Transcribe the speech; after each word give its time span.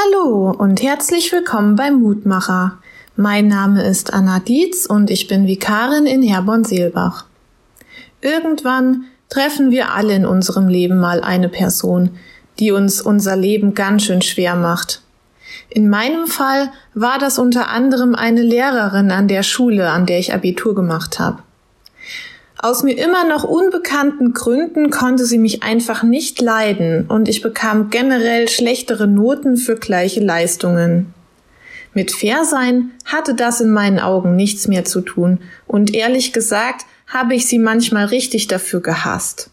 Hallo 0.00 0.54
und 0.56 0.80
herzlich 0.80 1.32
willkommen 1.32 1.74
beim 1.74 2.00
Mutmacher. 2.00 2.78
Mein 3.16 3.48
Name 3.48 3.82
ist 3.82 4.12
Anna 4.12 4.38
Dietz 4.38 4.86
und 4.86 5.10
ich 5.10 5.26
bin 5.26 5.48
Vikarin 5.48 6.06
in 6.06 6.22
Herborn-Seelbach. 6.22 7.24
Irgendwann 8.20 9.06
treffen 9.28 9.72
wir 9.72 9.92
alle 9.92 10.14
in 10.14 10.24
unserem 10.24 10.68
Leben 10.68 11.00
mal 11.00 11.20
eine 11.22 11.48
Person, 11.48 12.10
die 12.60 12.70
uns 12.70 13.00
unser 13.00 13.34
Leben 13.34 13.74
ganz 13.74 14.04
schön 14.04 14.22
schwer 14.22 14.54
macht. 14.54 15.02
In 15.68 15.88
meinem 15.88 16.28
Fall 16.28 16.70
war 16.94 17.18
das 17.18 17.40
unter 17.40 17.68
anderem 17.68 18.14
eine 18.14 18.42
Lehrerin 18.42 19.10
an 19.10 19.26
der 19.26 19.42
Schule, 19.42 19.90
an 19.90 20.06
der 20.06 20.20
ich 20.20 20.32
Abitur 20.32 20.76
gemacht 20.76 21.18
habe. 21.18 21.42
Aus 22.60 22.82
mir 22.82 22.98
immer 22.98 23.24
noch 23.24 23.44
unbekannten 23.44 24.32
Gründen 24.34 24.90
konnte 24.90 25.24
sie 25.24 25.38
mich 25.38 25.62
einfach 25.62 26.02
nicht 26.02 26.40
leiden 26.40 27.06
und 27.06 27.28
ich 27.28 27.40
bekam 27.40 27.88
generell 27.88 28.48
schlechtere 28.48 29.06
Noten 29.06 29.56
für 29.56 29.76
gleiche 29.76 30.18
Leistungen. 30.18 31.14
Mit 31.94 32.10
Fairsein 32.10 32.90
hatte 33.04 33.34
das 33.34 33.60
in 33.60 33.70
meinen 33.70 34.00
Augen 34.00 34.34
nichts 34.34 34.66
mehr 34.66 34.84
zu 34.84 35.02
tun 35.02 35.38
und 35.68 35.94
ehrlich 35.94 36.32
gesagt 36.32 36.84
habe 37.06 37.36
ich 37.36 37.46
sie 37.46 37.60
manchmal 37.60 38.06
richtig 38.06 38.48
dafür 38.48 38.80
gehasst. 38.80 39.50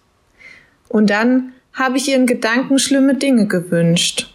Und 0.89 1.11
dann 1.11 1.53
habe 1.73 1.97
ich 1.97 2.09
ihren 2.09 2.25
Gedanken 2.25 2.79
schlimme 2.79 3.13
Dinge 3.15 3.45
gewünscht. 3.45 4.33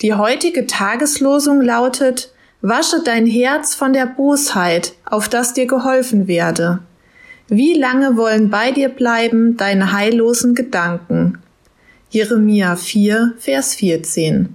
Die 0.00 0.14
heutige 0.14 0.66
Tageslosung 0.66 1.60
lautet 1.60 2.32
Wasche 2.62 3.02
dein 3.04 3.26
Herz 3.26 3.74
von 3.74 3.92
der 3.92 4.06
Bosheit, 4.06 4.92
auf 5.04 5.28
das 5.28 5.54
dir 5.54 5.66
geholfen 5.66 6.28
werde. 6.28 6.80
Wie 7.48 7.74
lange 7.74 8.16
wollen 8.16 8.50
bei 8.50 8.72
dir 8.72 8.88
bleiben 8.88 9.56
deine 9.56 9.92
heillosen 9.92 10.56
Gedanken? 10.56 11.38
Jeremia 12.10 12.74
4, 12.74 13.34
Vers 13.38 13.76
14. 13.76 14.52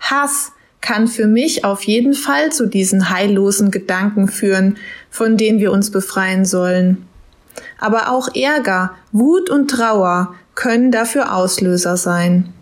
Hass 0.00 0.52
kann 0.80 1.08
für 1.08 1.26
mich 1.26 1.62
auf 1.62 1.82
jeden 1.82 2.14
Fall 2.14 2.52
zu 2.52 2.66
diesen 2.66 3.10
heillosen 3.10 3.70
Gedanken 3.70 4.28
führen, 4.28 4.78
von 5.10 5.36
denen 5.36 5.60
wir 5.60 5.72
uns 5.72 5.90
befreien 5.90 6.46
sollen. 6.46 7.06
Aber 7.78 8.10
auch 8.10 8.34
Ärger, 8.34 8.94
Wut 9.12 9.50
und 9.50 9.68
Trauer 9.70 10.34
können 10.54 10.90
dafür 10.90 11.34
Auslöser 11.34 11.98
sein. 11.98 12.54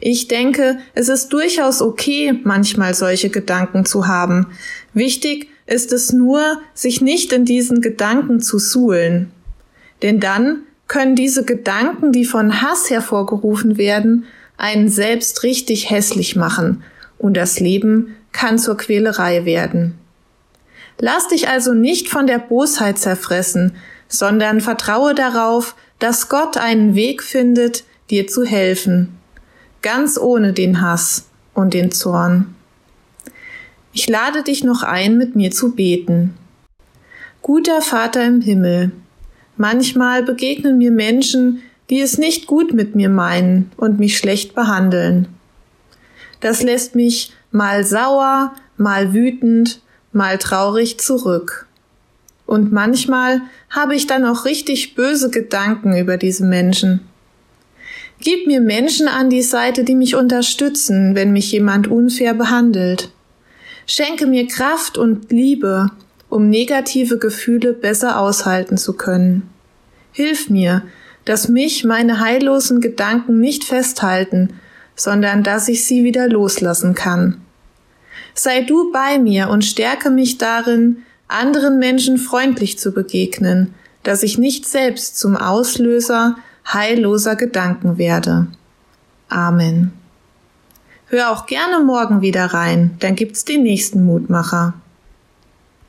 Ich 0.00 0.26
denke, 0.26 0.78
es 0.94 1.08
ist 1.08 1.28
durchaus 1.32 1.80
okay, 1.80 2.40
manchmal 2.42 2.94
solche 2.94 3.30
Gedanken 3.30 3.84
zu 3.84 4.08
haben. 4.08 4.48
Wichtig 4.96 5.50
ist 5.66 5.92
es 5.92 6.14
nur, 6.14 6.58
sich 6.72 7.02
nicht 7.02 7.30
in 7.34 7.44
diesen 7.44 7.82
Gedanken 7.82 8.40
zu 8.40 8.58
suhlen. 8.58 9.30
Denn 10.00 10.20
dann 10.20 10.60
können 10.88 11.14
diese 11.14 11.44
Gedanken, 11.44 12.12
die 12.12 12.24
von 12.24 12.62
Hass 12.62 12.88
hervorgerufen 12.88 13.76
werden, 13.76 14.24
einen 14.56 14.88
selbst 14.88 15.42
richtig 15.42 15.90
hässlich 15.90 16.34
machen 16.34 16.82
und 17.18 17.36
das 17.36 17.60
Leben 17.60 18.16
kann 18.32 18.58
zur 18.58 18.78
Quälerei 18.78 19.44
werden. 19.44 19.98
Lass 20.98 21.28
dich 21.28 21.46
also 21.46 21.74
nicht 21.74 22.08
von 22.08 22.26
der 22.26 22.38
Bosheit 22.38 22.98
zerfressen, 22.98 23.76
sondern 24.08 24.62
vertraue 24.62 25.14
darauf, 25.14 25.76
dass 25.98 26.30
Gott 26.30 26.56
einen 26.56 26.94
Weg 26.94 27.22
findet, 27.22 27.84
dir 28.08 28.28
zu 28.28 28.46
helfen, 28.46 29.18
ganz 29.82 30.16
ohne 30.16 30.54
den 30.54 30.80
Hass 30.80 31.26
und 31.52 31.74
den 31.74 31.90
Zorn. 31.92 32.55
Ich 33.98 34.10
lade 34.10 34.42
dich 34.42 34.62
noch 34.62 34.82
ein, 34.82 35.16
mit 35.16 35.36
mir 35.36 35.50
zu 35.50 35.74
beten. 35.74 36.34
Guter 37.40 37.80
Vater 37.80 38.26
im 38.26 38.42
Himmel, 38.42 38.92
manchmal 39.56 40.22
begegnen 40.22 40.76
mir 40.76 40.90
Menschen, 40.90 41.62
die 41.88 42.02
es 42.02 42.18
nicht 42.18 42.46
gut 42.46 42.74
mit 42.74 42.94
mir 42.94 43.08
meinen 43.08 43.72
und 43.78 43.98
mich 43.98 44.18
schlecht 44.18 44.54
behandeln. 44.54 45.28
Das 46.40 46.62
lässt 46.62 46.94
mich 46.94 47.32
mal 47.50 47.84
sauer, 47.84 48.54
mal 48.76 49.14
wütend, 49.14 49.80
mal 50.12 50.36
traurig 50.36 50.98
zurück. 51.00 51.66
Und 52.44 52.72
manchmal 52.72 53.40
habe 53.70 53.94
ich 53.94 54.06
dann 54.06 54.26
auch 54.26 54.44
richtig 54.44 54.94
böse 54.94 55.30
Gedanken 55.30 55.96
über 55.96 56.18
diese 56.18 56.44
Menschen. 56.44 57.00
Gib 58.20 58.46
mir 58.46 58.60
Menschen 58.60 59.08
an 59.08 59.30
die 59.30 59.40
Seite, 59.40 59.84
die 59.84 59.94
mich 59.94 60.16
unterstützen, 60.16 61.14
wenn 61.14 61.32
mich 61.32 61.50
jemand 61.50 61.88
unfair 61.88 62.34
behandelt. 62.34 63.10
Schenke 63.86 64.26
mir 64.26 64.46
Kraft 64.48 64.98
und 64.98 65.30
Liebe, 65.30 65.90
um 66.28 66.50
negative 66.50 67.18
Gefühle 67.18 67.72
besser 67.72 68.20
aushalten 68.20 68.76
zu 68.76 68.94
können. 68.94 69.48
Hilf 70.12 70.50
mir, 70.50 70.82
dass 71.24 71.48
mich 71.48 71.84
meine 71.84 72.20
heillosen 72.20 72.80
Gedanken 72.80 73.40
nicht 73.40 73.64
festhalten, 73.64 74.54
sondern 74.96 75.42
dass 75.42 75.68
ich 75.68 75.84
sie 75.84 76.04
wieder 76.04 76.28
loslassen 76.28 76.94
kann. 76.94 77.40
Sei 78.34 78.62
du 78.62 78.92
bei 78.92 79.18
mir 79.18 79.48
und 79.48 79.64
stärke 79.64 80.10
mich 80.10 80.38
darin, 80.38 80.98
anderen 81.28 81.78
Menschen 81.78 82.18
freundlich 82.18 82.78
zu 82.78 82.92
begegnen, 82.92 83.74
dass 84.02 84.22
ich 84.22 84.38
nicht 84.38 84.66
selbst 84.66 85.18
zum 85.18 85.36
Auslöser 85.36 86.36
heilloser 86.66 87.36
Gedanken 87.36 87.98
werde. 87.98 88.46
Amen. 89.28 89.92
Hör 91.08 91.30
auch 91.30 91.46
gerne 91.46 91.84
morgen 91.84 92.20
wieder 92.20 92.46
rein, 92.46 92.96
dann 92.98 93.14
gibt's 93.14 93.44
den 93.44 93.62
nächsten 93.62 94.04
Mutmacher. 94.04 94.74